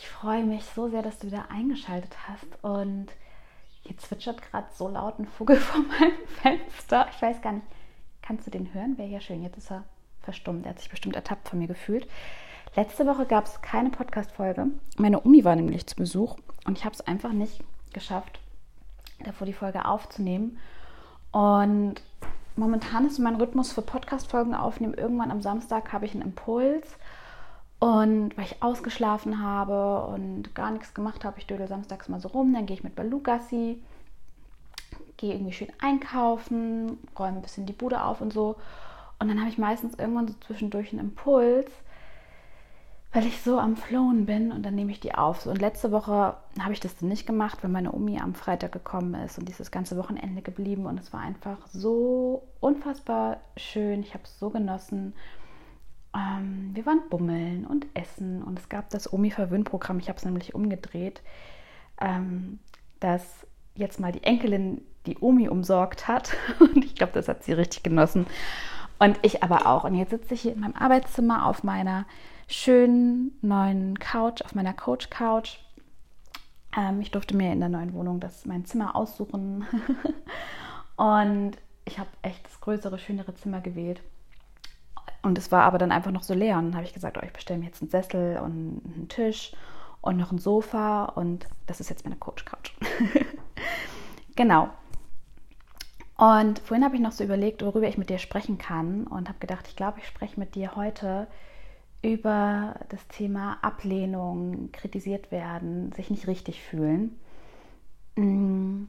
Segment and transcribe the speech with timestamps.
[0.00, 3.08] Ich freue mich so sehr, dass du wieder eingeschaltet hast und
[3.82, 7.08] hier zwitschert gerade so laut ein Vogel vor meinem Fenster.
[7.10, 7.66] Ich weiß gar nicht,
[8.22, 8.96] kannst du den hören?
[8.96, 9.42] Wäre ja schön.
[9.42, 9.82] Jetzt ist er
[10.22, 10.66] verstummt.
[10.66, 12.06] Er hat sich bestimmt ertappt von mir gefühlt.
[12.76, 14.68] Letzte Woche gab es keine Podcast-Folge.
[14.98, 18.38] Meine Umi war nämlich zu Besuch und ich habe es einfach nicht geschafft,
[19.24, 20.58] davor die Folge aufzunehmen.
[21.32, 21.96] Und
[22.54, 24.94] momentan ist mein Rhythmus für Podcast-Folgen aufnehmen.
[24.94, 26.86] Irgendwann am Samstag habe ich einen Impuls
[27.80, 32.28] und weil ich ausgeschlafen habe und gar nichts gemacht habe, ich dödel samstags mal so
[32.28, 33.80] rum, dann gehe ich mit Balugassi,
[35.16, 38.56] gehe irgendwie schön einkaufen, räume ein bisschen die Bude auf und so.
[39.20, 41.70] Und dann habe ich meistens irgendwann so zwischendurch einen Impuls,
[43.12, 45.46] weil ich so am Flohen bin und dann nehme ich die auf.
[45.46, 49.14] Und letzte Woche habe ich das dann nicht gemacht, weil meine Omi am Freitag gekommen
[49.14, 54.00] ist und dieses ganze Wochenende geblieben und es war einfach so unfassbar schön.
[54.02, 55.14] Ich habe es so genossen
[56.18, 59.98] ähm, wir waren bummeln und essen und es gab das Omi-Verwöhnprogramm.
[59.98, 61.22] Ich habe es nämlich umgedreht,
[62.00, 62.58] ähm,
[63.00, 67.52] dass jetzt mal die Enkelin die Omi umsorgt hat und ich glaube, das hat sie
[67.52, 68.26] richtig genossen
[68.98, 69.84] und ich aber auch.
[69.84, 72.06] Und jetzt sitze ich hier in meinem Arbeitszimmer auf meiner
[72.48, 75.58] schönen neuen Couch, auf meiner Coach-Couch.
[76.76, 79.66] Ähm, ich durfte mir in der neuen Wohnung das mein Zimmer aussuchen
[80.96, 81.52] und
[81.84, 84.02] ich habe echt das größere, schönere Zimmer gewählt.
[85.22, 86.58] Und es war aber dann einfach noch so leer.
[86.58, 89.52] Und dann habe ich gesagt, oh, ich bestelle mir jetzt einen Sessel und einen Tisch
[90.00, 91.06] und noch ein Sofa.
[91.06, 92.72] Und das ist jetzt meine Coach-Couch.
[94.36, 94.70] genau.
[96.16, 99.06] Und vorhin habe ich noch so überlegt, worüber ich mit dir sprechen kann.
[99.06, 101.26] Und habe gedacht, ich glaube, ich spreche mit dir heute
[102.02, 107.18] über das Thema Ablehnung, kritisiert werden, sich nicht richtig fühlen.
[108.16, 108.84] Mm.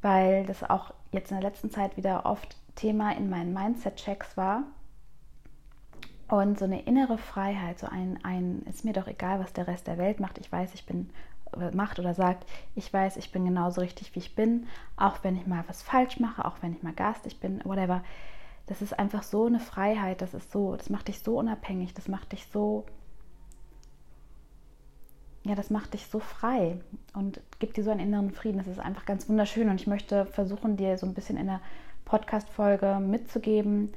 [0.00, 4.64] Weil das auch jetzt in der letzten Zeit wieder oft Thema in meinen Mindset-Checks war.
[6.28, 9.86] Und so eine innere Freiheit, so ein, ein, ist mir doch egal, was der Rest
[9.86, 10.38] der Welt macht.
[10.38, 11.10] Ich weiß, ich bin,
[11.74, 14.66] macht oder sagt, ich weiß, ich bin genauso richtig, wie ich bin,
[14.96, 18.02] auch wenn ich mal was falsch mache, auch wenn ich mal garstig bin, whatever.
[18.66, 22.08] Das ist einfach so eine Freiheit, das ist so, das macht dich so unabhängig, das
[22.08, 22.86] macht dich so,
[25.44, 26.80] ja, das macht dich so frei
[27.14, 28.58] und gibt dir so einen inneren Frieden.
[28.58, 31.60] Das ist einfach ganz wunderschön und ich möchte versuchen, dir so ein bisschen in der
[32.04, 33.92] Podcast-Folge mitzugeben,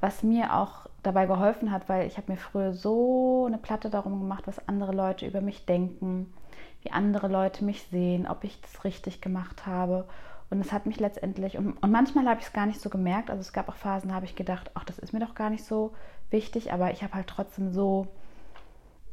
[0.00, 4.20] was mir auch dabei geholfen hat, weil ich habe mir früher so eine Platte darum
[4.20, 6.32] gemacht, was andere Leute über mich denken,
[6.82, 10.06] wie andere Leute mich sehen, ob ich das richtig gemacht habe.
[10.50, 13.30] Und es hat mich letztendlich, und, und manchmal habe ich es gar nicht so gemerkt,
[13.30, 15.50] also es gab auch Phasen, da habe ich gedacht, ach, das ist mir doch gar
[15.50, 15.92] nicht so
[16.30, 18.08] wichtig, aber ich habe halt trotzdem so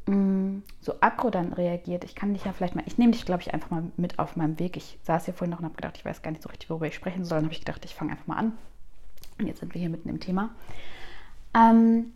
[0.06, 2.04] Mm, so aggro dann reagiert.
[2.04, 4.36] Ich kann dich ja vielleicht mal, ich nehme dich, glaube ich, einfach mal mit auf
[4.36, 4.76] meinem Weg.
[4.76, 6.86] Ich saß hier vorhin noch und habe gedacht, ich weiß gar nicht so richtig, worüber
[6.86, 7.38] ich sprechen soll.
[7.38, 8.52] Dann habe ich gedacht, ich fange einfach mal an.
[9.38, 10.50] Und jetzt sind wir hier mitten im Thema.
[11.54, 12.12] Ähm,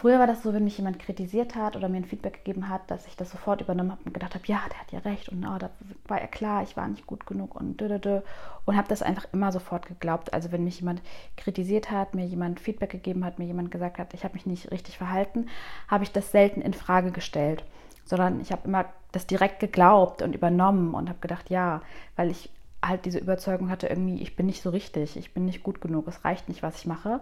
[0.00, 2.90] Früher war das so, wenn mich jemand kritisiert hat oder mir ein Feedback gegeben hat,
[2.90, 5.44] dass ich das sofort übernommen habe und gedacht habe, ja, der hat ja recht und
[5.44, 5.68] oh, da
[6.08, 8.22] war ja klar, ich war nicht gut genug und dö, dö,
[8.64, 10.32] und habe das einfach immer sofort geglaubt.
[10.32, 11.02] Also wenn mich jemand
[11.36, 14.70] kritisiert hat, mir jemand Feedback gegeben hat, mir jemand gesagt hat, ich habe mich nicht
[14.70, 15.48] richtig verhalten,
[15.86, 17.62] habe ich das selten in Frage gestellt,
[18.06, 21.82] sondern ich habe immer das direkt geglaubt und übernommen und habe gedacht, ja,
[22.16, 22.48] weil ich
[22.82, 26.08] halt diese Überzeugung hatte, irgendwie, ich bin nicht so richtig, ich bin nicht gut genug,
[26.08, 27.20] es reicht nicht, was ich mache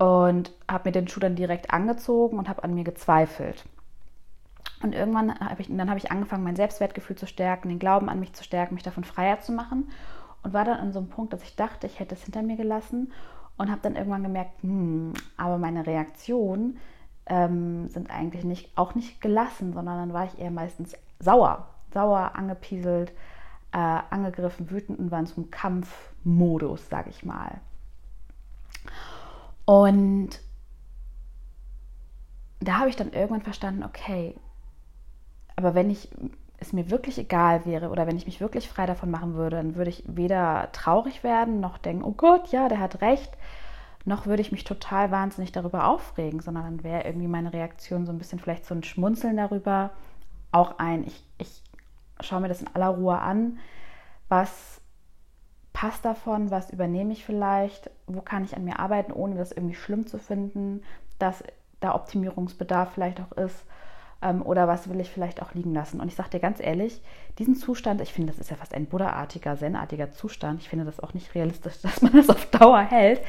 [0.00, 3.66] und habe mir den Schuh dann direkt angezogen und habe an mir gezweifelt.
[4.82, 8.18] Und irgendwann habe ich, dann habe ich angefangen, mein Selbstwertgefühl zu stärken, den Glauben an
[8.18, 9.90] mich zu stärken, mich davon freier zu machen
[10.42, 12.56] und war dann an so einem Punkt, dass ich dachte, ich hätte es hinter mir
[12.56, 13.12] gelassen
[13.58, 16.78] und habe dann irgendwann gemerkt, hm, aber meine Reaktionen
[17.26, 22.32] ähm, sind eigentlich nicht, auch nicht gelassen, sondern dann war ich eher meistens sauer, sauer,
[22.36, 23.12] angepieselt,
[23.72, 27.60] äh, angegriffen, wütend und war in so einem Kampfmodus, sage ich mal.
[29.70, 30.30] Und
[32.58, 34.34] da habe ich dann irgendwann verstanden, okay,
[35.54, 36.08] aber wenn ich
[36.58, 39.76] es mir wirklich egal wäre oder wenn ich mich wirklich frei davon machen würde, dann
[39.76, 43.30] würde ich weder traurig werden noch denken, oh Gott, ja, der hat recht,
[44.04, 48.10] noch würde ich mich total wahnsinnig darüber aufregen, sondern dann wäre irgendwie meine Reaktion so
[48.10, 49.90] ein bisschen vielleicht so ein Schmunzeln darüber,
[50.50, 51.62] auch ein, ich, ich
[52.18, 53.60] schaue mir das in aller Ruhe an,
[54.28, 54.79] was
[55.72, 59.74] passt davon, was übernehme ich vielleicht, wo kann ich an mir arbeiten, ohne das irgendwie
[59.74, 60.82] schlimm zu finden,
[61.18, 61.44] dass
[61.80, 63.64] da Optimierungsbedarf vielleicht auch ist.
[64.22, 66.00] ähm, oder was will ich vielleicht auch liegen lassen.
[66.00, 67.00] Und ich sage dir ganz ehrlich,
[67.38, 70.60] diesen Zustand, ich finde, das ist ja fast ein buddha-artiger, zen-artiger Zustand.
[70.60, 73.22] Ich finde das auch nicht realistisch, dass man das auf Dauer hält.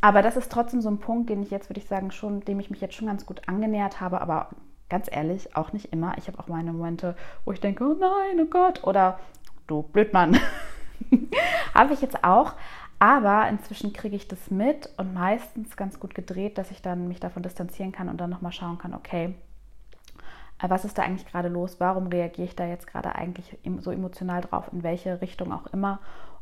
[0.00, 2.60] Aber das ist trotzdem so ein Punkt, den ich jetzt, würde ich sagen, schon, dem
[2.60, 4.50] ich mich jetzt schon ganz gut angenähert habe, aber
[4.88, 6.16] ganz ehrlich, auch nicht immer.
[6.18, 9.18] Ich habe auch meine Momente, wo ich denke, oh nein, oh Gott, oder
[9.66, 10.38] du Blödmann.
[11.74, 12.54] habe ich jetzt auch.
[12.98, 17.20] Aber inzwischen kriege ich das mit und meistens ganz gut gedreht, dass ich dann mich
[17.20, 19.34] davon distanzieren kann und dann nochmal schauen kann, okay,
[20.60, 21.76] äh, was ist da eigentlich gerade los?
[21.78, 24.70] Warum reagiere ich da jetzt gerade eigentlich so emotional drauf?
[24.72, 26.00] In welche Richtung auch immer?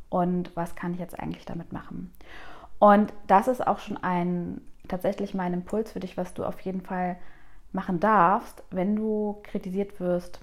[0.09, 2.13] Und was kann ich jetzt eigentlich damit machen?
[2.79, 6.81] Und das ist auch schon ein tatsächlich mein Impuls für dich, was du auf jeden
[6.81, 7.17] Fall
[7.73, 10.41] machen darfst, wenn du kritisiert wirst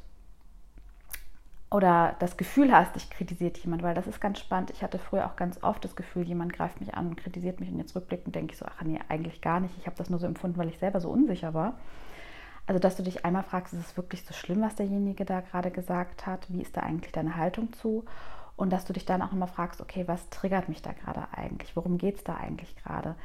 [1.74, 4.70] oder das Gefühl hast, dich kritisiert jemand, weil das ist ganz spannend.
[4.70, 7.70] Ich hatte früher auch ganz oft das Gefühl, jemand greift mich an und kritisiert mich
[7.70, 9.75] und jetzt rückblickend denke ich so, ach nee, eigentlich gar nicht.
[9.80, 11.74] Ich habe das nur so empfunden, weil ich selber so unsicher war.
[12.68, 15.72] Also, dass du dich einmal fragst, ist es wirklich so schlimm, was derjenige da gerade
[15.72, 16.46] gesagt hat?
[16.50, 18.06] Wie ist da eigentlich deine Haltung zu?
[18.56, 21.75] Und dass du dich dann auch nochmal fragst, okay, was triggert mich da gerade eigentlich?
[21.75, 23.16] Worum geht es da eigentlich gerade?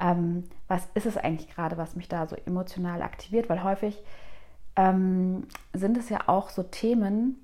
[0.00, 3.48] Ähm, was ist es eigentlich gerade, was mich da so emotional aktiviert?
[3.48, 4.02] Weil häufig
[4.74, 7.41] ähm, sind es ja auch so Themen,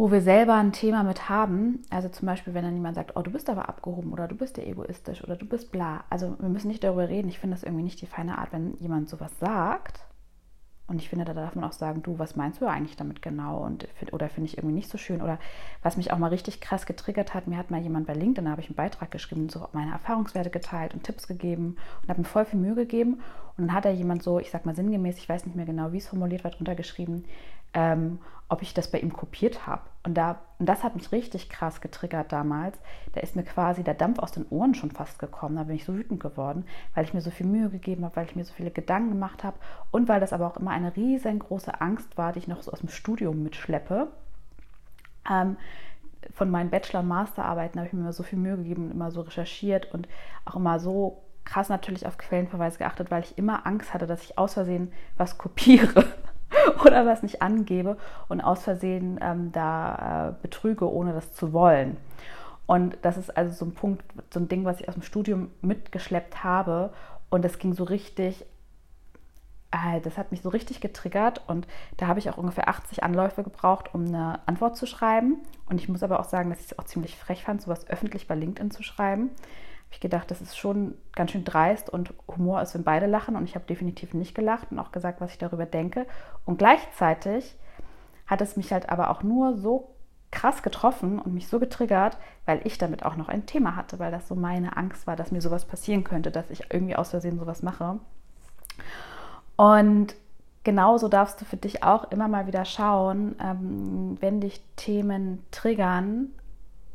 [0.00, 1.82] wo wir selber ein Thema mit haben.
[1.90, 4.56] Also zum Beispiel, wenn dann jemand sagt, oh, du bist aber abgehoben oder du bist
[4.56, 6.04] ja egoistisch oder du bist bla.
[6.08, 7.28] Also wir müssen nicht darüber reden.
[7.28, 10.00] Ich finde das irgendwie nicht die feine Art, wenn jemand sowas sagt.
[10.86, 13.62] Und ich finde, da darf man auch sagen, du, was meinst du eigentlich damit genau?
[13.62, 15.20] Und, oder finde ich irgendwie nicht so schön.
[15.20, 15.38] Oder
[15.82, 18.52] was mich auch mal richtig krass getriggert hat, mir hat mal jemand bei LinkedIn, da
[18.52, 22.26] habe ich einen Beitrag geschrieben, so meine Erfahrungswerte geteilt und Tipps gegeben und habe mir
[22.26, 23.20] voll viel Mühe gegeben.
[23.58, 25.92] Und dann hat da jemand so, ich sag mal sinngemäß, ich weiß nicht mehr genau,
[25.92, 27.24] wie es formuliert war, drunter geschrieben,
[27.74, 28.18] ähm,
[28.48, 29.82] ob ich das bei ihm kopiert habe.
[30.02, 32.78] Und, da, und das hat mich richtig krass getriggert damals.
[33.12, 35.56] Da ist mir quasi der Dampf aus den Ohren schon fast gekommen.
[35.56, 36.64] Da bin ich so wütend geworden,
[36.94, 39.44] weil ich mir so viel Mühe gegeben habe, weil ich mir so viele Gedanken gemacht
[39.44, 39.56] habe
[39.92, 42.80] und weil das aber auch immer eine riesengroße Angst war, die ich noch so aus
[42.80, 44.08] dem Studium mitschleppe.
[45.30, 45.56] Ähm,
[46.34, 49.10] von meinen Bachelor- und Masterarbeiten habe ich mir immer so viel Mühe gegeben und immer
[49.10, 50.08] so recherchiert und
[50.44, 54.38] auch immer so krass natürlich auf Quellenverweise geachtet, weil ich immer Angst hatte, dass ich
[54.38, 56.04] aus Versehen was kopiere.
[56.84, 57.96] oder was nicht angebe
[58.28, 61.96] und aus Versehen ähm, da äh, betrüge, ohne das zu wollen.
[62.66, 65.50] Und das ist also so ein Punkt, so ein Ding, was ich aus dem Studium
[65.60, 66.92] mitgeschleppt habe.
[67.28, 68.44] Und das ging so richtig,
[69.72, 71.42] äh, das hat mich so richtig getriggert.
[71.48, 71.66] Und
[71.96, 75.38] da habe ich auch ungefähr 80 Anläufe gebraucht, um eine Antwort zu schreiben.
[75.68, 78.28] Und ich muss aber auch sagen, dass ich es auch ziemlich frech fand, sowas öffentlich
[78.28, 79.30] bei LinkedIn zu schreiben
[79.90, 83.34] habe ich gedacht, das ist schon ganz schön dreist und Humor ist, wenn beide lachen.
[83.34, 86.06] Und ich habe definitiv nicht gelacht und auch gesagt, was ich darüber denke.
[86.44, 87.56] Und gleichzeitig
[88.28, 89.90] hat es mich halt aber auch nur so
[90.30, 94.12] krass getroffen und mich so getriggert, weil ich damit auch noch ein Thema hatte, weil
[94.12, 97.40] das so meine Angst war, dass mir sowas passieren könnte, dass ich irgendwie aus Versehen
[97.40, 97.98] sowas mache.
[99.56, 100.14] Und
[100.62, 106.30] genauso darfst du für dich auch immer mal wieder schauen, ähm, wenn dich Themen triggern,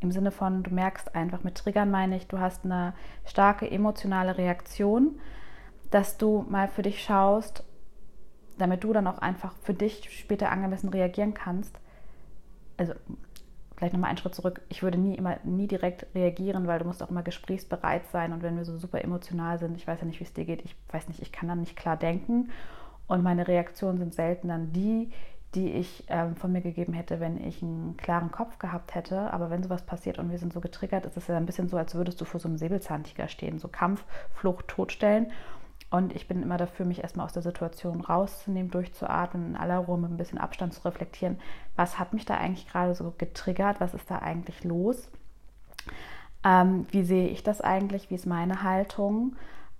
[0.06, 2.94] im Sinne von, du merkst einfach, mit Triggern meine ich, du hast eine
[3.24, 5.18] starke emotionale Reaktion,
[5.90, 7.64] dass du mal für dich schaust,
[8.58, 11.78] damit du dann auch einfach für dich später angemessen reagieren kannst.
[12.76, 12.94] Also
[13.76, 14.62] vielleicht nochmal einen Schritt zurück.
[14.68, 18.32] Ich würde nie immer nie direkt reagieren, weil du musst auch immer gesprächsbereit sein.
[18.32, 20.64] Und wenn wir so super emotional sind, ich weiß ja nicht, wie es dir geht,
[20.64, 22.50] ich weiß nicht, ich kann dann nicht klar denken.
[23.06, 25.10] Und meine Reaktionen sind selten dann die,
[25.56, 29.32] die ich ähm, von mir gegeben hätte, wenn ich einen klaren Kopf gehabt hätte.
[29.32, 31.78] Aber wenn sowas passiert und wir sind so getriggert, ist es ja ein bisschen so,
[31.78, 33.58] als würdest du vor so einem Säbelzahntiger stehen.
[33.58, 35.32] So Kampf, Flucht, Todstellen.
[35.90, 39.98] Und ich bin immer dafür, mich erstmal aus der Situation rauszunehmen, durchzuatmen, in aller Ruhe
[39.98, 41.38] mit ein bisschen Abstand zu reflektieren.
[41.74, 43.80] Was hat mich da eigentlich gerade so getriggert?
[43.80, 45.08] Was ist da eigentlich los?
[46.44, 48.10] Ähm, wie sehe ich das eigentlich?
[48.10, 49.36] Wie ist meine Haltung?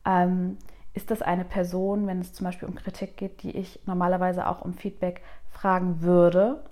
[0.07, 0.57] Ähm,
[0.97, 4.63] ist das eine Person, wenn es zum Beispiel um Kritik geht, die ich normalerweise auch
[4.63, 5.23] um Feedback
[5.57, 6.63] fragen würde?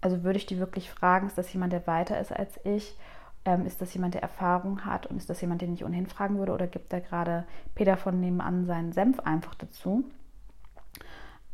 [0.00, 2.96] Also würde ich die wirklich fragen, ist das jemand, der weiter ist als ich?
[3.44, 5.06] Ähm, ist das jemand, der Erfahrung hat?
[5.06, 6.52] Und ist das jemand, den ich ohnehin fragen würde?
[6.52, 10.04] Oder gibt da gerade Peter von nebenan seinen Senf einfach dazu?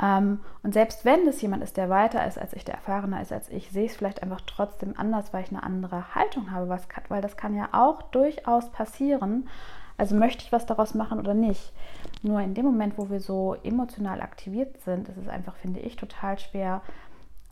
[0.01, 3.33] Ähm, und selbst wenn es jemand ist, der weiter ist als ich, der erfahrener ist
[3.33, 6.69] als ich, sehe ich es vielleicht einfach trotzdem anders, weil ich eine andere Haltung habe,
[6.69, 9.49] was kann, weil das kann ja auch durchaus passieren,
[10.01, 11.75] also möchte ich was daraus machen oder nicht?
[12.23, 15.97] Nur in dem Moment, wo wir so emotional aktiviert sind, ist es einfach, finde ich,
[15.97, 16.81] total schwer,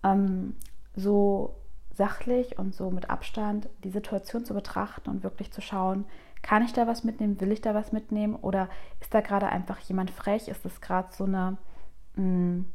[0.02, 0.57] ähm,
[0.97, 1.57] so
[1.93, 6.07] sachlich und so mit Abstand die Situation zu betrachten und wirklich zu schauen,
[6.40, 9.78] kann ich da was mitnehmen, will ich da was mitnehmen oder ist da gerade einfach
[9.81, 11.59] jemand frech, ist das gerade so eine,
[12.14, 12.67] mh, mm,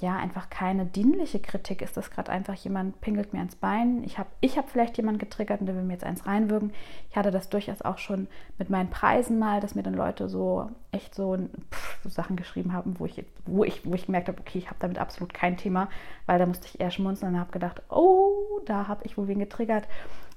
[0.00, 1.96] ja einfach keine dienliche Kritik ist.
[1.96, 4.02] Das gerade einfach jemand pingelt mir ans Bein.
[4.04, 6.72] Ich habe ich hab vielleicht jemanden getriggert und der will mir jetzt eins reinwirken.
[7.10, 10.70] Ich hatte das durchaus auch schon mit meinen Preisen mal, dass mir dann Leute so
[10.92, 11.36] echt so,
[11.70, 14.66] pff, so Sachen geschrieben haben, wo ich, wo, ich, wo ich gemerkt habe, okay, ich
[14.66, 15.88] habe damit absolut kein Thema,
[16.26, 19.38] weil da musste ich eher schmunzeln und habe gedacht, oh, da habe ich wohl wen
[19.38, 19.86] getriggert.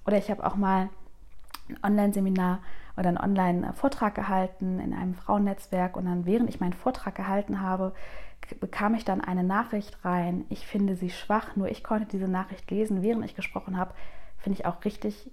[0.06, 0.90] Oder ich habe auch mal
[1.70, 2.60] ein Online-Seminar
[2.98, 7.94] oder einen Online-Vortrag gehalten in einem Frauennetzwerk und dann, während ich meinen Vortrag gehalten habe,
[8.60, 12.70] bekam ich dann eine Nachricht rein, ich finde sie schwach, nur ich konnte diese Nachricht
[12.72, 13.94] lesen, während ich gesprochen habe,
[14.38, 15.32] finde ich auch richtig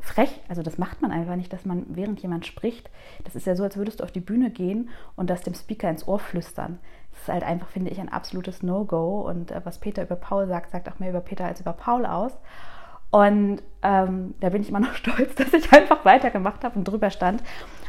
[0.00, 0.40] frech.
[0.48, 2.90] Also das macht man einfach nicht, dass man während jemand spricht,
[3.24, 5.90] das ist ja so, als würdest du auf die Bühne gehen und das dem Speaker
[5.90, 6.78] ins Ohr flüstern.
[7.12, 9.22] Das ist halt einfach, finde ich, ein absolutes No-Go.
[9.22, 12.04] Und äh, was Peter über Paul sagt, sagt auch mehr über Peter als über Paul
[12.04, 12.32] aus.
[13.10, 17.10] Und ähm, da bin ich immer noch stolz, dass ich einfach weitergemacht habe und drüber
[17.10, 17.42] stand.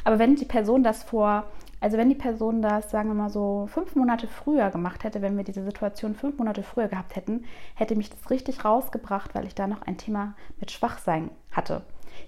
[0.06, 1.46] Aber wenn die Person das vor
[1.80, 5.38] also wenn die Person das, sagen wir mal so, fünf Monate früher gemacht hätte, wenn
[5.38, 9.56] wir diese Situation fünf Monate früher gehabt hätten, hätte mich das richtig rausgebracht, weil ich
[9.56, 11.84] da noch ein Thema mit Schwachsein hatte.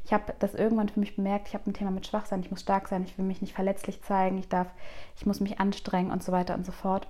[0.05, 2.61] Ich habe das irgendwann für mich bemerkt, ich habe ein Thema mit Schwachsein, ich muss
[2.61, 4.67] stark sein, ich will mich nicht verletzlich zeigen, ich darf,
[5.15, 7.07] ich muss mich anstrengen und so weiter und so fort.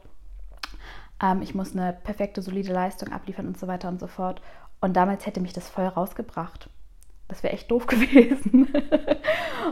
[1.21, 4.41] Ähm, ich muss eine perfekte, solide Leistung abliefern und so weiter und so fort.
[4.79, 6.69] Und damals hätte mich das voll rausgebracht.
[7.27, 8.73] Das wäre echt doof gewesen.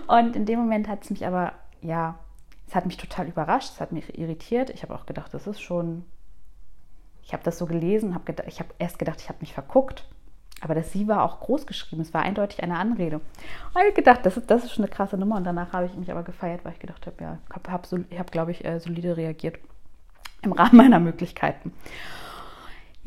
[0.08, 2.20] und in dem Moment hat es mich aber, ja,
[2.68, 4.70] es hat mich total überrascht, es hat mich irritiert.
[4.70, 6.04] Ich habe auch gedacht, das ist schon.
[7.24, 10.08] Ich habe das so gelesen, hab gedacht, ich habe erst gedacht, ich habe mich verguckt.
[10.62, 12.02] Aber das Sie war auch groß geschrieben.
[12.02, 13.18] Es war eindeutig eine Anrede.
[13.18, 13.24] Und
[13.76, 15.36] ich habe gedacht, das ist, das ist schon eine krasse Nummer.
[15.36, 17.88] Und danach habe ich mich aber gefeiert, weil ich gedacht habe, ja, ich habe, hab,
[17.92, 19.60] hab, glaube ich, äh, solide reagiert
[20.42, 21.74] im Rahmen meiner Möglichkeiten.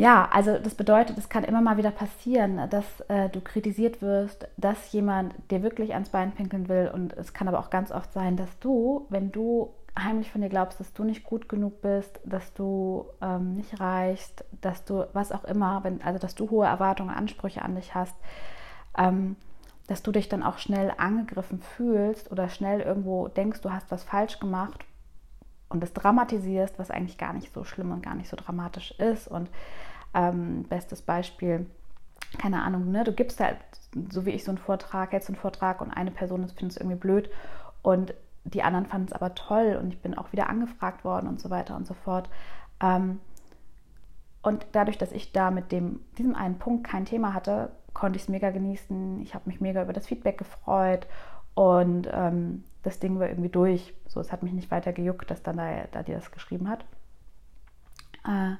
[0.00, 4.48] Ja, also das bedeutet, es kann immer mal wieder passieren, dass äh, du kritisiert wirst,
[4.56, 6.90] dass jemand dir wirklich ans Bein pinkeln will.
[6.90, 10.48] Und es kann aber auch ganz oft sein, dass du, wenn du heimlich von dir
[10.48, 15.32] glaubst, dass du nicht gut genug bist, dass du ähm, nicht reichst, dass du was
[15.32, 18.16] auch immer, wenn, also dass du hohe Erwartungen, Ansprüche an dich hast,
[18.96, 19.36] ähm,
[19.86, 24.04] dass du dich dann auch schnell angegriffen fühlst oder schnell irgendwo denkst, du hast was
[24.04, 24.82] falsch gemacht
[25.70, 29.28] und das dramatisierst, was eigentlich gar nicht so schlimm und gar nicht so dramatisch ist.
[29.28, 29.48] Und
[30.14, 31.66] ähm, bestes Beispiel,
[32.38, 33.56] keine Ahnung, ne, du gibst halt,
[34.10, 36.96] so wie ich so einen Vortrag, jetzt einen Vortrag und eine Person findet es irgendwie
[36.96, 37.30] blöd
[37.82, 38.14] und
[38.44, 41.50] die anderen fanden es aber toll und ich bin auch wieder angefragt worden und so
[41.50, 42.28] weiter und so fort.
[42.80, 43.20] Ähm,
[44.42, 48.22] und dadurch, dass ich da mit dem, diesem einen Punkt kein Thema hatte, konnte ich
[48.22, 49.20] es mega genießen.
[49.20, 51.06] Ich habe mich mega über das Feedback gefreut
[51.54, 53.92] und ähm, das Ding war irgendwie durch.
[54.06, 56.84] So, es hat mich nicht weiter gejuckt, dass dann da, da die das geschrieben hat.
[58.26, 58.54] Äh,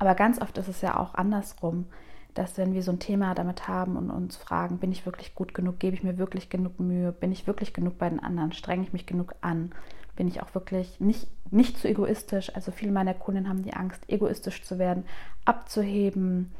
[0.00, 1.84] aber ganz oft ist es ja auch andersrum,
[2.32, 5.52] dass wenn wir so ein Thema damit haben und uns fragen, bin ich wirklich gut
[5.52, 8.82] genug, gebe ich mir wirklich genug Mühe, bin ich wirklich genug bei den anderen, strenge
[8.82, 9.72] ich mich genug an,
[10.16, 12.54] bin ich auch wirklich nicht, nicht zu egoistisch.
[12.54, 15.04] Also viele meiner Kunden haben die Angst, egoistisch zu werden,
[15.44, 16.52] abzuheben,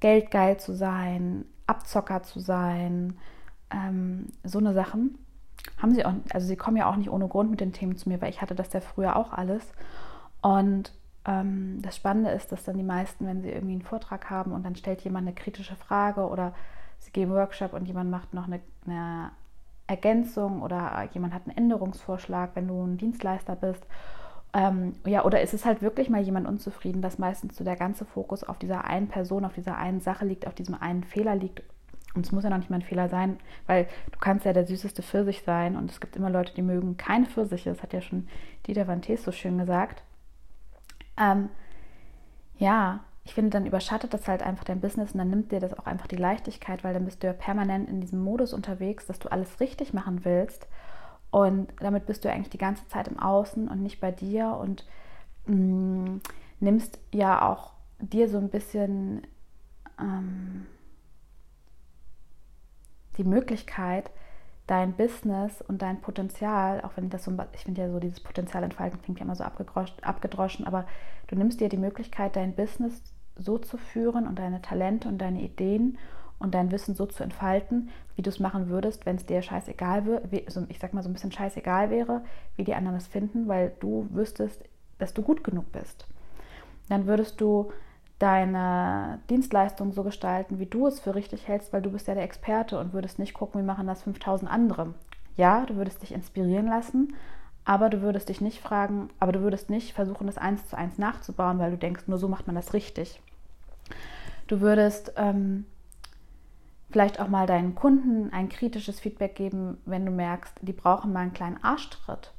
[0.00, 3.16] geldgeil zu sein, Abzocker zu sein,
[3.70, 5.18] ähm, so eine Sachen.
[5.76, 8.08] Haben sie auch, also sie kommen ja auch nicht ohne Grund mit den Themen zu
[8.08, 9.62] mir, weil ich hatte das ja früher auch alles.
[10.42, 10.92] Und
[11.28, 14.64] ähm, das Spannende ist, dass dann die meisten, wenn sie irgendwie einen Vortrag haben und
[14.64, 16.54] dann stellt jemand eine kritische Frage oder
[16.98, 19.30] sie geben Workshop und jemand macht noch eine, eine
[19.86, 23.86] Ergänzung oder jemand hat einen Änderungsvorschlag, wenn du ein Dienstleister bist.
[24.54, 28.06] Ähm, ja, oder ist es halt wirklich mal jemand unzufrieden, dass meistens so der ganze
[28.06, 31.62] Fokus auf dieser einen Person, auf dieser einen Sache liegt, auf diesem einen Fehler liegt.
[32.14, 34.66] Und es muss ja noch nicht mal ein Fehler sein, weil du kannst ja der
[34.66, 37.68] süßeste Pfirsich sein und es gibt immer Leute, die mögen keine Pfirsiche.
[37.68, 38.28] Das hat ja schon
[38.66, 40.02] Dieter Van Tees so schön gesagt.
[41.18, 41.48] Ähm,
[42.58, 45.78] ja, ich finde, dann überschattet das halt einfach dein Business und dann nimmt dir das
[45.78, 49.18] auch einfach die Leichtigkeit, weil dann bist du ja permanent in diesem Modus unterwegs, dass
[49.18, 50.66] du alles richtig machen willst.
[51.30, 54.86] Und damit bist du eigentlich die ganze Zeit im Außen und nicht bei dir und
[55.46, 56.20] mh, mm,
[56.60, 59.26] nimmst ja auch dir so ein bisschen
[60.00, 60.66] ähm,
[63.18, 64.10] die Möglichkeit,
[64.68, 68.62] dein Business und dein Potenzial, auch wenn das so, ich finde ja so dieses Potenzial
[68.62, 70.86] entfalten klingt ja immer so abgedroschen, aber
[71.26, 73.02] du nimmst dir die Möglichkeit, dein Business
[73.34, 75.96] so zu führen und deine Talente und deine Ideen
[76.38, 80.04] und dein Wissen so zu entfalten, wie du es machen würdest, wenn es dir scheißegal
[80.04, 82.22] wäre, also ich sag mal so ein bisschen scheißegal wäre,
[82.56, 84.62] wie die anderen es finden, weil du wüsstest,
[84.98, 86.06] dass du gut genug bist.
[86.90, 87.72] Dann würdest du
[88.18, 92.24] deine Dienstleistung so gestalten, wie du es für richtig hältst, weil du bist ja der
[92.24, 94.94] Experte und würdest nicht gucken, wie machen das 5000 andere.
[95.36, 97.14] Ja, du würdest dich inspirieren lassen,
[97.64, 100.98] aber du würdest dich nicht fragen, aber du würdest nicht versuchen, das eins zu eins
[100.98, 103.20] nachzubauen, weil du denkst, nur so macht man das richtig.
[104.48, 105.66] Du würdest ähm,
[106.90, 111.20] vielleicht auch mal deinen Kunden ein kritisches Feedback geben, wenn du merkst, die brauchen mal
[111.20, 112.32] einen kleinen Arschtritt.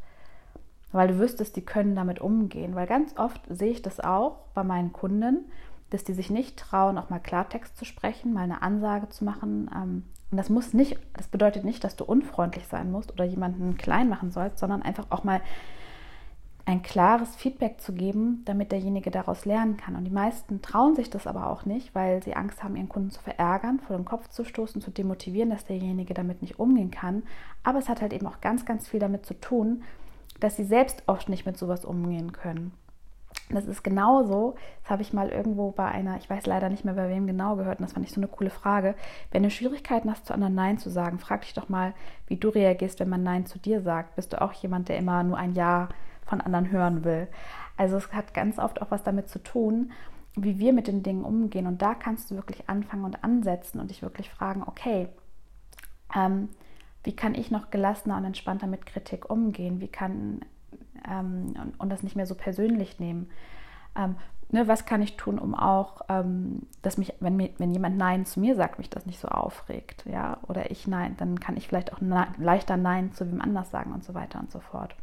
[0.91, 2.73] weil du wüsstest, die können damit umgehen.
[2.75, 5.45] Weil ganz oft sehe ich das auch bei meinen Kunden,
[5.89, 9.69] dass die sich nicht trauen, auch mal Klartext zu sprechen, mal eine Ansage zu machen.
[9.75, 13.77] Ähm, und das muss nicht, das bedeutet nicht, dass du unfreundlich sein musst oder jemanden
[13.77, 15.41] klein machen sollst, sondern einfach auch mal
[16.69, 19.95] ein klares Feedback zu geben, damit derjenige daraus lernen kann.
[19.95, 23.09] Und die meisten trauen sich das aber auch nicht, weil sie Angst haben, ihren Kunden
[23.09, 27.23] zu verärgern, vor den Kopf zu stoßen, zu demotivieren, dass derjenige damit nicht umgehen kann.
[27.63, 29.81] Aber es hat halt eben auch ganz, ganz viel damit zu tun,
[30.39, 32.71] dass sie selbst oft nicht mit sowas umgehen können.
[33.49, 36.93] Das ist genauso, das habe ich mal irgendwo bei einer, ich weiß leider nicht mehr
[36.93, 38.93] bei wem genau gehört, und das fand ich so eine coole Frage.
[39.31, 41.93] Wenn du Schwierigkeiten hast, zu anderen Nein zu sagen, frag dich doch mal,
[42.27, 44.15] wie du reagierst, wenn man Nein zu dir sagt.
[44.15, 45.89] Bist du auch jemand, der immer nur ein Ja
[46.27, 47.27] von anderen hören will?
[47.75, 49.91] Also es hat ganz oft auch was damit zu tun,
[50.35, 51.65] wie wir mit den Dingen umgehen.
[51.65, 55.07] Und da kannst du wirklich anfangen und ansetzen und dich wirklich fragen, okay,
[56.15, 56.49] ähm,
[57.03, 59.79] wie kann ich noch gelassener und entspannter mit Kritik umgehen?
[59.79, 60.41] Wie kann
[61.09, 63.29] ähm, und, und, das nicht mehr so persönlich nehmen.
[63.95, 64.15] Ähm,
[64.51, 68.25] ne, was kann ich tun, um auch, ähm, dass mich, wenn, mir, wenn jemand Nein
[68.25, 71.67] zu mir sagt, mich das nicht so aufregt, ja, oder ich Nein, dann kann ich
[71.67, 74.95] vielleicht auch Nein, leichter Nein zu wem anders sagen und so weiter und so fort.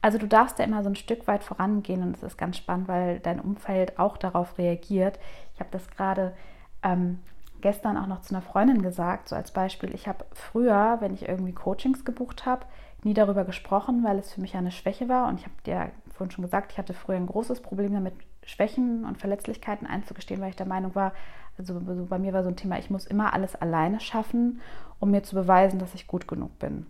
[0.00, 2.88] Also du darfst ja immer so ein Stück weit vorangehen und es ist ganz spannend,
[2.88, 5.18] weil dein Umfeld auch darauf reagiert.
[5.54, 6.34] Ich habe das gerade
[6.82, 7.20] ähm,
[7.60, 9.94] gestern auch noch zu einer Freundin gesagt, so als Beispiel.
[9.94, 12.66] Ich habe früher, wenn ich irgendwie Coachings gebucht habe,
[13.04, 15.28] nie darüber gesprochen, weil es für mich eine Schwäche war.
[15.28, 19.04] Und ich habe dir vorhin schon gesagt, ich hatte früher ein großes Problem damit, Schwächen
[19.04, 21.12] und Verletzlichkeiten einzugestehen, weil ich der Meinung war,
[21.58, 24.60] also bei mir war so ein Thema, ich muss immer alles alleine schaffen,
[24.98, 26.86] um mir zu beweisen, dass ich gut genug bin.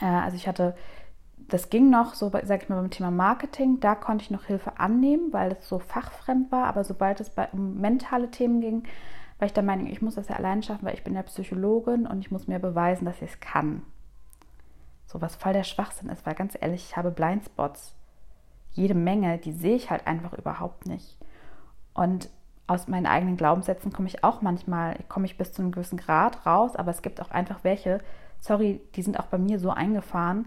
[0.00, 0.74] Äh, also ich hatte,
[1.36, 4.78] das ging noch so, sag ich mal, beim Thema Marketing, da konnte ich noch Hilfe
[4.80, 8.82] annehmen, weil es so fachfremd war, aber sobald es um mentale Themen ging,
[9.38, 12.06] war ich der Meinung, ich muss das ja allein schaffen, weil ich bin ja Psychologin
[12.06, 13.82] und ich muss mir beweisen, dass ich es kann.
[15.08, 17.94] So was voll der Schwachsinn ist, weil ganz ehrlich, ich habe Blindspots.
[18.72, 21.16] Jede Menge, die sehe ich halt einfach überhaupt nicht.
[21.94, 22.28] Und
[22.66, 26.44] aus meinen eigenen Glaubenssätzen komme ich auch manchmal, komme ich bis zu einem gewissen Grad
[26.44, 28.00] raus, aber es gibt auch einfach welche,
[28.38, 30.46] sorry, die sind auch bei mir so eingefahren,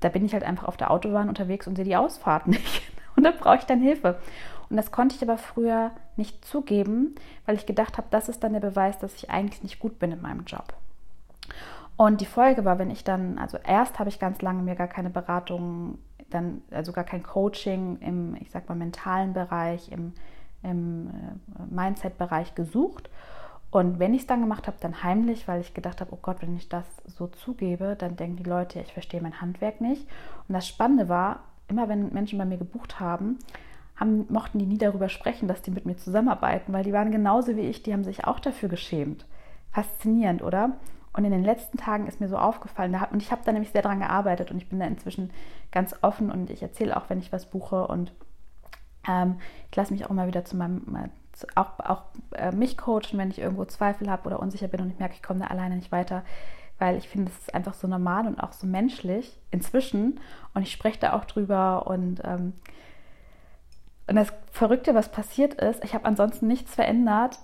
[0.00, 2.82] da bin ich halt einfach auf der Autobahn unterwegs und sehe die Ausfahrt nicht.
[3.16, 4.20] Und da brauche ich dann Hilfe.
[4.68, 7.14] Und das konnte ich aber früher nicht zugeben,
[7.46, 10.12] weil ich gedacht habe, das ist dann der Beweis, dass ich eigentlich nicht gut bin
[10.12, 10.74] in meinem Job.
[11.98, 14.86] Und die Folge war, wenn ich dann, also erst habe ich ganz lange mir gar
[14.86, 15.98] keine Beratung,
[16.30, 20.12] dann, also gar kein Coaching im, ich sag mal, mentalen Bereich, im,
[20.62, 23.10] im äh, Mindset-Bereich gesucht.
[23.72, 26.40] Und wenn ich es dann gemacht habe, dann heimlich, weil ich gedacht habe, oh Gott,
[26.40, 30.06] wenn ich das so zugebe, dann denken die Leute, ich verstehe mein Handwerk nicht.
[30.46, 33.40] Und das Spannende war, immer wenn Menschen bei mir gebucht haben,
[33.96, 37.56] haben, mochten die nie darüber sprechen, dass die mit mir zusammenarbeiten, weil die waren genauso
[37.56, 39.26] wie ich, die haben sich auch dafür geschämt.
[39.72, 40.76] Faszinierend, oder?
[41.18, 43.72] Und in den letzten Tagen ist mir so aufgefallen, da, und ich habe da nämlich
[43.72, 45.32] sehr dran gearbeitet und ich bin da inzwischen
[45.72, 48.12] ganz offen und ich erzähle auch, wenn ich was buche und
[49.08, 52.04] ähm, ich lasse mich auch immer wieder zu meinem, zu, auch, auch
[52.36, 55.22] äh, mich coachen, wenn ich irgendwo Zweifel habe oder unsicher bin und ich merke, ich
[55.24, 56.22] komme da alleine nicht weiter,
[56.78, 60.20] weil ich finde, es ist einfach so normal und auch so menschlich inzwischen
[60.54, 62.52] und ich spreche da auch drüber und ähm,
[64.06, 67.40] und das Verrückte, was passiert ist, ich habe ansonsten nichts verändert,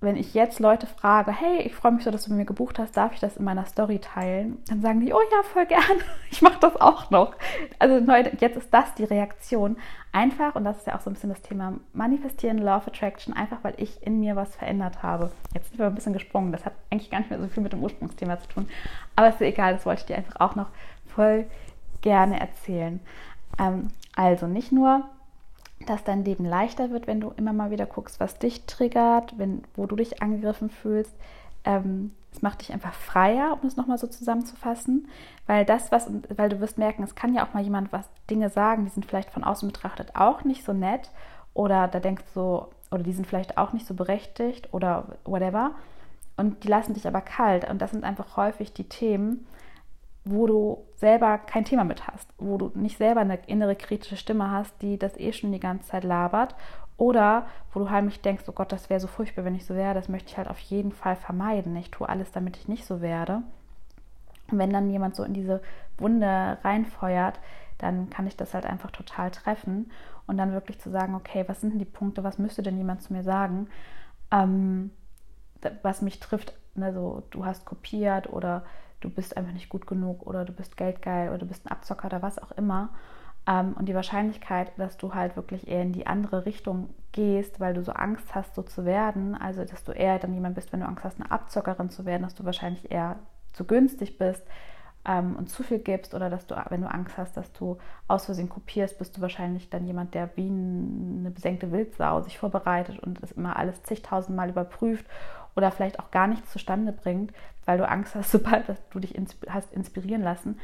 [0.00, 2.78] wenn ich jetzt Leute frage, hey, ich freue mich so, dass du bei mir gebucht
[2.78, 4.58] hast, darf ich das in meiner Story teilen?
[4.68, 5.82] Dann sagen die, oh ja, voll gern,
[6.30, 7.34] ich mache das auch noch.
[7.80, 7.96] Also
[8.38, 9.76] jetzt ist das die Reaktion.
[10.12, 13.58] Einfach, und das ist ja auch so ein bisschen das Thema Manifestieren, of Attraction, einfach
[13.62, 15.32] weil ich in mir was verändert habe.
[15.52, 17.72] Jetzt sind wir ein bisschen gesprungen, das hat eigentlich gar nicht mehr so viel mit
[17.72, 18.68] dem Ursprungsthema zu tun.
[19.16, 20.68] Aber ist egal, das wollte ich dir einfach auch noch
[21.06, 21.46] voll
[22.02, 23.00] gerne erzählen.
[23.58, 25.04] Ähm, also nicht nur
[25.88, 29.62] dass dein Leben leichter wird, wenn du immer mal wieder guckst, was dich triggert, wenn,
[29.74, 31.14] wo du dich angegriffen fühlst.
[31.64, 35.08] Ähm, es macht dich einfach freier, um es nochmal so zusammenzufassen,
[35.46, 38.50] weil das, was, weil du wirst merken, es kann ja auch mal jemand was Dinge
[38.50, 41.10] sagen, die sind vielleicht von außen betrachtet auch nicht so nett
[41.54, 45.72] oder da denkst du, oder die sind vielleicht auch nicht so berechtigt oder whatever
[46.36, 49.46] und die lassen dich aber kalt und das sind einfach häufig die Themen,
[50.30, 54.50] wo du selber kein Thema mit hast, wo du nicht selber eine innere kritische Stimme
[54.50, 56.54] hast, die das eh schon die ganze Zeit labert
[56.98, 59.94] oder wo du heimlich denkst, oh Gott, das wäre so furchtbar, wenn ich so wäre,
[59.94, 61.74] das möchte ich halt auf jeden Fall vermeiden.
[61.76, 63.42] Ich tue alles, damit ich nicht so werde.
[64.50, 65.62] Und wenn dann jemand so in diese
[65.96, 67.40] Wunde reinfeuert,
[67.78, 69.90] dann kann ich das halt einfach total treffen
[70.26, 73.02] und dann wirklich zu sagen, okay, was sind denn die Punkte, was müsste denn jemand
[73.02, 73.68] zu mir sagen,
[74.30, 74.90] ähm,
[75.82, 78.64] was mich trifft, also du hast kopiert oder
[79.00, 82.06] du bist einfach nicht gut genug oder du bist geldgeil oder du bist ein Abzocker
[82.06, 82.90] oder was auch immer.
[83.46, 87.74] Ähm, und die Wahrscheinlichkeit, dass du halt wirklich eher in die andere Richtung gehst, weil
[87.74, 90.80] du so Angst hast, so zu werden, also dass du eher dann jemand bist, wenn
[90.80, 93.16] du Angst hast, eine Abzockerin zu werden, dass du wahrscheinlich eher
[93.52, 94.44] zu günstig bist,
[95.08, 98.26] ähm, und zu viel gibst oder dass du, wenn du Angst hast, dass du aus
[98.26, 103.22] Versehen kopierst, bist du wahrscheinlich dann jemand, der wie eine besenkte Wildsau sich vorbereitet und
[103.22, 105.06] es immer alles zigtausendmal überprüft
[105.56, 107.32] oder vielleicht auch gar nichts zustande bringt,
[107.68, 109.14] weil du Angst hast, sobald du dich
[109.50, 110.58] hast inspirieren lassen,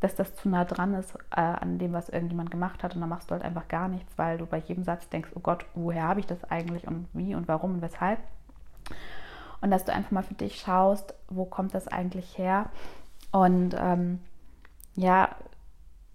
[0.00, 3.08] dass das zu nah dran ist äh, an dem, was irgendjemand gemacht hat und dann
[3.08, 6.02] machst du halt einfach gar nichts, weil du bei jedem Satz denkst, oh Gott, woher
[6.02, 8.18] habe ich das eigentlich und wie und warum und weshalb.
[9.62, 12.68] Und dass du einfach mal für dich schaust, wo kommt das eigentlich her
[13.32, 14.20] und ähm,
[14.96, 15.30] ja,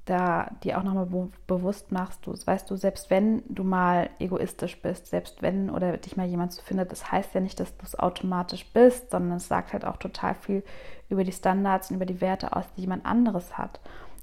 [0.06, 4.82] da dir auch nochmal be bewusst machst, du, weißt du, selbst wenn du mal egoistisch
[4.82, 7.84] bist, selbst wenn oder dich mal jemand so findet, das heißt ja nicht, dass du
[7.84, 10.64] es automatisch bist, sondern es sagt halt auch total viel
[11.10, 13.80] über die Standards und über die Werte aus, die jemand anderes hat.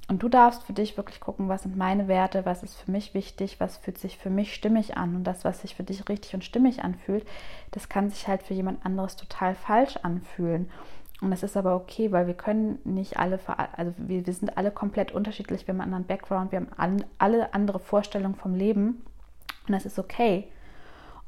[0.08, 3.14] Und du darfst für dich wirklich gucken, was sind meine Werte, was ist für mich
[3.14, 5.16] wichtig, was fühlt sich für mich stimmig an.
[5.16, 7.26] Und das, was sich für dich richtig und stimmig anfühlt,
[7.70, 10.70] das kann sich halt für jemand anderes total falsch anfühlen.
[11.22, 13.38] Und das ist aber okay, weil wir können nicht alle,
[13.76, 17.54] also wir, wir sind alle komplett unterschiedlich, wir haben einen anderen Background, wir haben alle
[17.54, 19.04] andere Vorstellungen vom Leben
[19.68, 20.48] und das ist okay.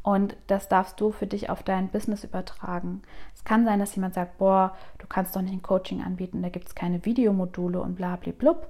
[0.03, 3.03] Und das darfst du für dich auf dein Business übertragen.
[3.35, 6.49] Es kann sein, dass jemand sagt, boah, du kannst doch nicht ein Coaching anbieten, da
[6.49, 8.67] gibt es keine Videomodule und bla bla blub.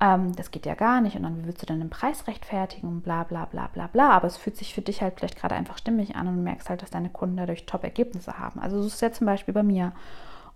[0.00, 1.16] Ähm, das geht ja gar nicht.
[1.16, 4.10] Und dann wie willst du dann den Preis rechtfertigen und bla bla bla bla bla.
[4.10, 6.70] Aber es fühlt sich für dich halt vielleicht gerade einfach stimmig an und du merkst
[6.70, 8.60] halt, dass deine Kunden dadurch Top-Ergebnisse haben.
[8.60, 9.92] Also so ist es ja zum Beispiel bei mir.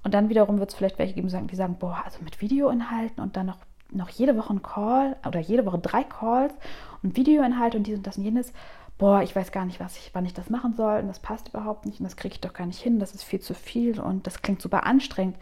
[0.02, 3.36] Und dann wiederum wird es vielleicht welche geben, die sagen, boah, also mit Videoinhalten und
[3.36, 3.58] dann noch,
[3.90, 6.54] noch jede Woche ein Call oder jede Woche drei Calls
[7.02, 8.52] und Videoinhalte und dies und das und jenes.
[8.98, 11.48] Boah, ich weiß gar nicht, was ich, wann ich das machen soll und das passt
[11.48, 14.00] überhaupt nicht und das kriege ich doch gar nicht hin, das ist viel zu viel
[14.00, 15.36] und das klingt super anstrengend.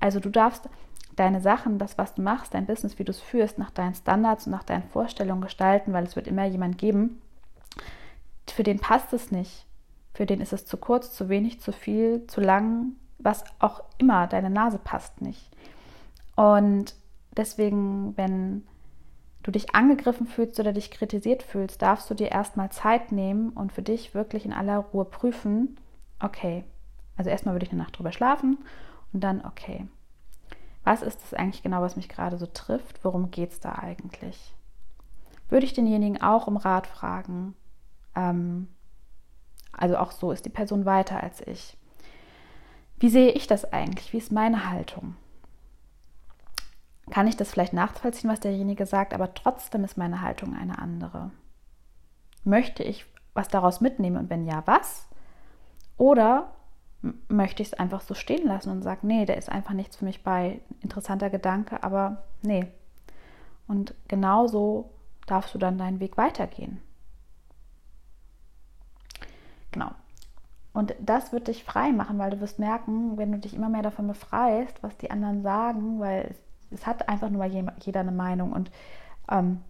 [0.00, 0.68] Also du darfst
[1.14, 4.46] deine Sachen, das, was du machst, dein Business, wie du es führst, nach deinen Standards
[4.46, 7.22] und nach deinen Vorstellungen gestalten, weil es wird immer jemand geben,
[8.50, 9.66] für den passt es nicht.
[10.14, 14.26] Für den ist es zu kurz, zu wenig, zu viel, zu lang, was auch immer,
[14.26, 15.50] deine Nase passt nicht.
[16.34, 16.94] Und
[17.36, 18.66] deswegen, wenn
[19.42, 23.72] du dich angegriffen fühlst oder dich kritisiert fühlst, darfst du dir erstmal Zeit nehmen und
[23.72, 25.76] für dich wirklich in aller Ruhe prüfen,
[26.20, 26.64] okay,
[27.16, 28.58] also erstmal würde ich eine Nacht drüber schlafen
[29.12, 29.86] und dann, okay,
[30.84, 33.04] was ist das eigentlich genau, was mich gerade so trifft?
[33.04, 34.54] Worum geht es da eigentlich?
[35.48, 37.54] Würde ich denjenigen auch um Rat fragen?
[38.14, 38.68] Ähm,
[39.72, 41.76] also auch so, ist die Person weiter als ich?
[42.98, 44.12] Wie sehe ich das eigentlich?
[44.12, 45.16] Wie ist meine Haltung?
[47.10, 51.30] Kann ich das vielleicht nachvollziehen, was derjenige sagt, aber trotzdem ist meine Haltung eine andere?
[52.42, 55.06] Möchte ich was daraus mitnehmen und wenn ja, was?
[55.98, 56.52] Oder
[57.28, 60.04] möchte ich es einfach so stehen lassen und sage, nee, da ist einfach nichts für
[60.04, 60.60] mich bei.
[60.80, 62.66] Interessanter Gedanke, aber nee.
[63.68, 64.90] Und genauso
[65.26, 66.80] darfst du dann deinen Weg weitergehen.
[69.72, 69.90] Genau.
[70.76, 73.80] Und das wird dich frei machen, weil du wirst merken, wenn du dich immer mehr
[73.80, 78.52] davon befreist, was die anderen sagen, weil es, es hat einfach nur jeder eine Meinung
[78.52, 78.70] und
[79.30, 79.62] ähm,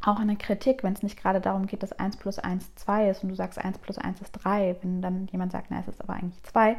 [0.00, 3.24] auch eine Kritik, wenn es nicht gerade darum geht, dass 1 plus 1 2 ist
[3.24, 6.00] und du sagst 1 plus 1 ist 3, wenn dann jemand sagt, na, es ist
[6.00, 6.76] aber eigentlich 2,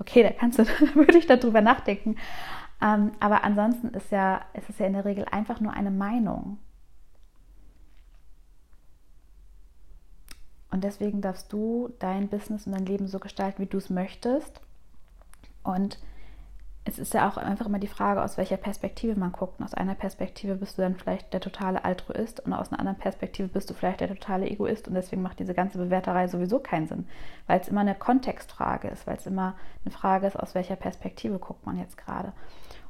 [0.00, 0.64] okay, da kannst du,
[0.96, 2.16] würde ich darüber nachdenken.
[2.82, 6.58] Ähm, aber ansonsten ist ja, ist es ja in der Regel einfach nur eine Meinung.
[10.70, 14.60] Und deswegen darfst du dein Business und dein Leben so gestalten, wie du es möchtest.
[15.62, 15.98] Und
[16.88, 19.58] es ist ja auch einfach immer die Frage, aus welcher Perspektive man guckt.
[19.58, 22.98] Und aus einer Perspektive bist du dann vielleicht der totale Altruist und aus einer anderen
[22.98, 24.88] Perspektive bist du vielleicht der totale Egoist.
[24.88, 27.06] Und deswegen macht diese ganze Bewerterei sowieso keinen Sinn,
[27.46, 29.54] weil es immer eine Kontextfrage ist, weil es immer
[29.84, 32.32] eine Frage ist, aus welcher Perspektive guckt man jetzt gerade.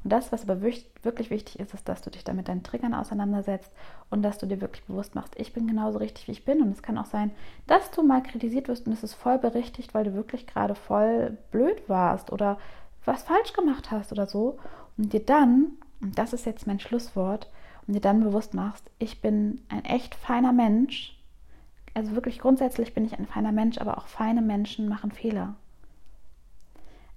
[0.05, 3.73] Und das, was aber wirklich wichtig ist, ist, dass du dich damit deinen Triggern auseinandersetzt
[4.11, 6.63] und dass du dir wirklich bewusst machst, ich bin genauso richtig, wie ich bin.
[6.63, 7.31] Und es kann auch sein,
[7.67, 11.37] dass du mal kritisiert wirst und es ist voll berichtigt, weil du wirklich gerade voll
[11.51, 12.59] blöd warst oder
[13.05, 14.59] was falsch gemacht hast oder so.
[14.97, 17.51] Und dir dann, und das ist jetzt mein Schlusswort,
[17.87, 21.19] und dir dann bewusst machst, ich bin ein echt feiner Mensch.
[21.95, 25.55] Also wirklich grundsätzlich bin ich ein feiner Mensch, aber auch feine Menschen machen Fehler.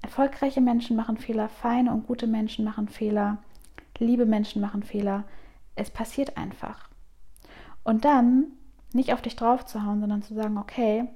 [0.01, 3.37] Erfolgreiche Menschen machen Fehler, feine und gute Menschen machen Fehler,
[3.99, 5.23] liebe Menschen machen Fehler.
[5.75, 6.89] Es passiert einfach.
[7.83, 8.47] Und dann
[8.93, 11.07] nicht auf dich drauf zu hauen, sondern zu sagen, okay,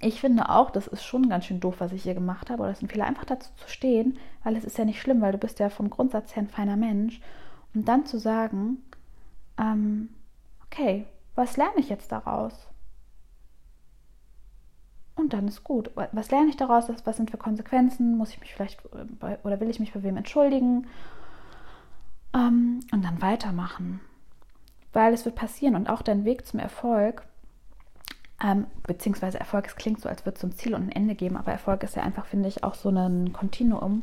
[0.00, 2.70] ich finde auch, das ist schon ganz schön doof, was ich hier gemacht habe, oder
[2.70, 5.32] es ist ein Fehler, einfach dazu zu stehen, weil es ist ja nicht schlimm, weil
[5.32, 7.20] du bist ja vom Grundsatz her ein feiner Mensch.
[7.74, 8.78] Und dann zu sagen,
[9.58, 10.10] ähm,
[10.66, 12.68] okay, was lerne ich jetzt daraus?
[15.16, 15.90] Und dann ist gut.
[15.94, 16.86] Was lerne ich daraus?
[17.04, 18.16] Was sind für Konsequenzen?
[18.16, 18.80] Muss ich mich vielleicht
[19.20, 20.86] bei, oder will ich mich bei wem entschuldigen?
[22.34, 24.00] Ähm, und dann weitermachen.
[24.92, 27.24] Weil es wird passieren und auch dein Weg zum Erfolg,
[28.42, 31.14] ähm, beziehungsweise Erfolg, es klingt so, als würde es so ein Ziel und ein Ende
[31.14, 34.02] geben, aber Erfolg ist ja einfach, finde ich, auch so ein Kontinuum,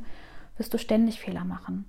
[0.57, 1.85] wirst du ständig Fehler machen.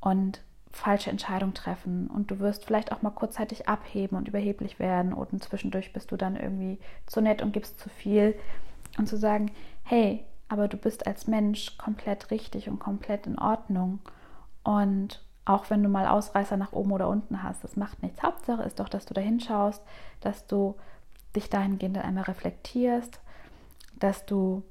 [0.00, 5.12] und falsche Entscheidungen treffen und du wirst vielleicht auch mal kurzzeitig abheben und überheblich werden
[5.12, 8.36] und zwischendurch bist du dann irgendwie zu nett und gibst zu viel
[8.96, 9.50] und zu sagen,
[9.82, 13.98] hey, aber du bist als Mensch komplett richtig und komplett in Ordnung
[14.62, 18.22] und auch wenn du mal Ausreißer nach oben oder unten hast, das macht nichts.
[18.22, 19.82] Hauptsache ist doch, dass du da hinschaust,
[20.20, 20.76] dass du
[21.34, 23.20] dich dahingehend einmal reflektierst,
[23.94, 24.62] dass du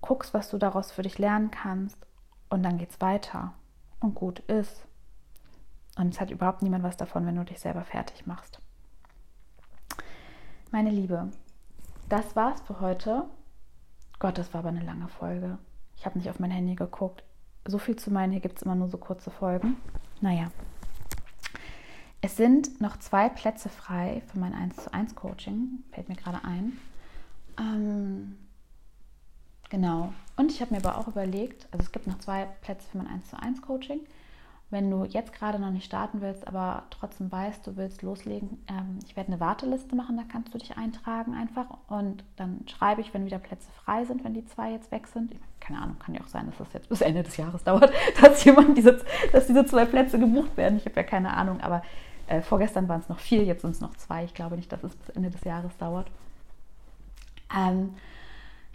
[0.00, 1.96] guckst, was du daraus für dich lernen kannst
[2.50, 3.54] und dann geht's weiter
[4.00, 4.85] und gut ist.
[5.96, 8.60] Und es hat überhaupt niemand was davon, wenn du dich selber fertig machst.
[10.70, 11.30] Meine Liebe,
[12.08, 13.24] das war's für heute.
[14.18, 15.58] Gott, das war aber eine lange Folge.
[15.96, 17.24] Ich habe nicht auf mein Handy geguckt.
[17.66, 19.76] So viel zu meinen, hier gibt es immer nur so kurze Folgen.
[20.20, 20.50] Naja.
[22.20, 25.84] Es sind noch zwei Plätze frei für mein 1 zu 1 Coaching.
[25.92, 26.78] Fällt mir gerade ein.
[27.58, 28.36] Ähm,
[29.70, 30.12] genau.
[30.36, 33.06] Und ich habe mir aber auch überlegt, also es gibt noch zwei Plätze für mein
[33.06, 34.00] 1 zu 1 Coaching.
[34.68, 38.98] Wenn du jetzt gerade noch nicht starten willst, aber trotzdem weißt, du willst loslegen, ähm,
[39.06, 43.14] ich werde eine Warteliste machen, da kannst du dich eintragen einfach und dann schreibe ich,
[43.14, 45.32] wenn wieder Plätze frei sind, wenn die zwei jetzt weg sind.
[45.60, 48.42] Keine Ahnung, kann ja auch sein, dass das jetzt bis Ende des Jahres dauert, dass
[48.42, 50.78] jemand diese, dass diese zwei Plätze gebucht werden.
[50.78, 51.82] Ich habe ja keine Ahnung, aber
[52.26, 54.24] äh, vorgestern waren es noch vier, jetzt sind es noch zwei.
[54.24, 56.10] Ich glaube nicht, dass es bis Ende des Jahres dauert.
[57.56, 57.94] Ähm,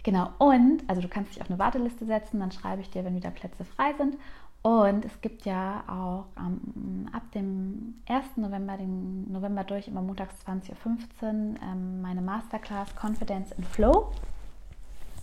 [0.02, 3.14] genau, und also du kannst dich auf eine Warteliste setzen, dann schreibe ich dir, wenn
[3.14, 4.16] wieder Plätze frei sind.
[4.62, 8.36] Und es gibt ja auch ähm, ab dem 1.
[8.36, 14.12] November, den November durch, immer montags 20.15 Uhr, ähm, meine Masterclass Confidence in Flow.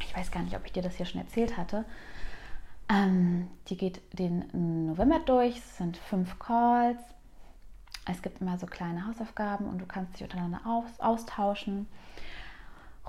[0.02, 1.86] Ich weiß gar nicht, ob ich dir das hier schon erzählt hatte.
[2.89, 6.99] Ähm, die geht den November durch, es sind fünf Calls.
[8.12, 11.88] Es gibt immer so kleine Hausaufgaben und du kannst dich untereinander aus, austauschen.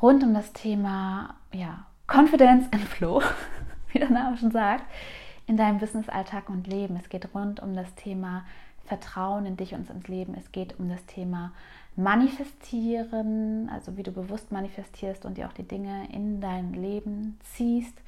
[0.01, 3.21] Rund um das Thema ja, Confidence in Flow,
[3.89, 4.85] wie der Name schon sagt
[5.51, 6.97] in deinem Business-Alltag und Leben.
[6.97, 8.45] Es geht rund um das Thema
[8.85, 10.37] Vertrauen in dich und ins Leben.
[10.39, 11.51] Es geht um das Thema
[11.97, 18.01] Manifestieren, also wie du bewusst manifestierst und dir auch die Dinge in dein Leben ziehst.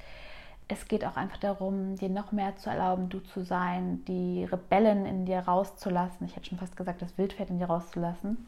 [0.69, 5.05] Es geht auch einfach darum, dir noch mehr zu erlauben, du zu sein, die Rebellen
[5.05, 6.25] in dir rauszulassen.
[6.27, 8.47] Ich hätte schon fast gesagt, das Wildpferd in dir rauszulassen.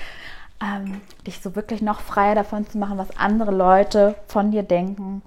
[0.64, 5.20] ähm, dich so wirklich noch freier davon zu machen, was andere Leute von dir denken.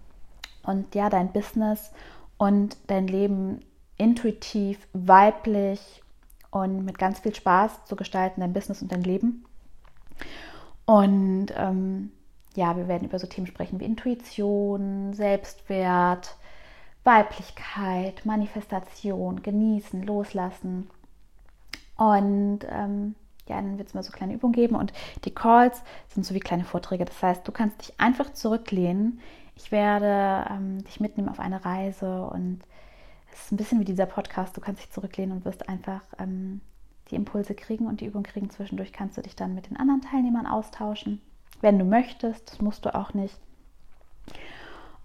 [0.63, 1.91] Und ja, dein Business
[2.37, 3.61] und dein Leben
[3.97, 6.01] intuitiv, weiblich
[6.51, 9.45] und mit ganz viel Spaß zu gestalten, dein Business und dein Leben.
[10.85, 12.11] Und ähm,
[12.55, 16.37] ja, wir werden über so Themen sprechen wie Intuition, Selbstwert,
[17.03, 20.89] Weiblichkeit, Manifestation, Genießen, Loslassen.
[21.97, 23.15] Und ähm,
[23.47, 24.91] ja, dann wird es mal so kleine Übungen geben und
[25.23, 27.05] die Calls sind so wie kleine Vorträge.
[27.05, 29.19] Das heißt, du kannst dich einfach zurücklehnen
[29.55, 32.61] ich werde ähm, dich mitnehmen auf eine Reise und
[33.31, 34.55] es ist ein bisschen wie dieser Podcast.
[34.55, 36.61] Du kannst dich zurücklehnen und wirst einfach ähm,
[37.09, 38.49] die Impulse kriegen und die Übung kriegen.
[38.49, 41.21] Zwischendurch kannst du dich dann mit den anderen Teilnehmern austauschen,
[41.61, 42.51] wenn du möchtest.
[42.51, 43.37] Das musst du auch nicht.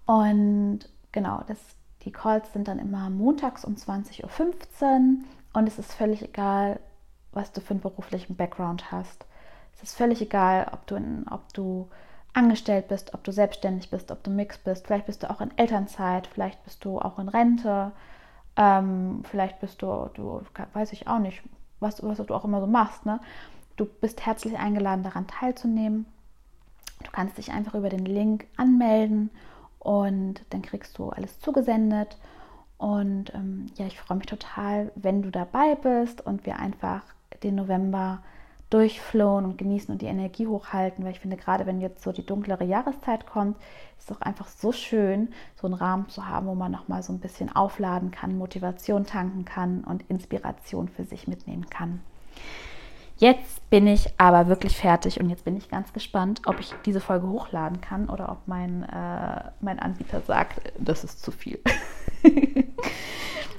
[0.05, 0.79] Und
[1.11, 1.59] genau, das,
[2.03, 6.79] die Calls sind dann immer montags um 20.15 Uhr und es ist völlig egal,
[7.31, 9.25] was du für einen beruflichen Background hast.
[9.75, 11.89] Es ist völlig egal, ob du, in, ob du
[12.33, 14.87] angestellt bist, ob du selbstständig bist, ob du Mix bist.
[14.87, 17.91] Vielleicht bist du auch in Elternzeit, vielleicht bist du auch in Rente,
[18.55, 20.41] ähm, vielleicht bist du, du,
[20.73, 21.43] weiß ich auch nicht,
[21.79, 23.05] was, was du auch immer so machst.
[23.05, 23.19] Ne?
[23.75, 26.05] Du bist herzlich eingeladen, daran teilzunehmen.
[27.03, 29.31] Du kannst dich einfach über den Link anmelden
[29.79, 32.17] und dann kriegst du alles zugesendet.
[32.77, 37.01] Und ähm, ja, ich freue mich total, wenn du dabei bist und wir einfach
[37.43, 38.21] den November
[38.71, 42.25] durchflohen und genießen und die Energie hochhalten, weil ich finde, gerade wenn jetzt so die
[42.25, 43.57] dunklere Jahreszeit kommt,
[43.99, 47.13] ist es auch einfach so schön, so einen Rahmen zu haben, wo man nochmal so
[47.13, 52.01] ein bisschen aufladen kann, Motivation tanken kann und Inspiration für sich mitnehmen kann.
[53.17, 56.99] Jetzt bin ich aber wirklich fertig und jetzt bin ich ganz gespannt, ob ich diese
[56.99, 61.59] Folge hochladen kann oder ob mein, äh, mein Anbieter sagt, das ist zu viel.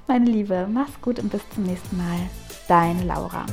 [0.09, 2.18] Meine Liebe, mach's gut und bis zum nächsten Mal.
[2.66, 3.46] Deine Laura.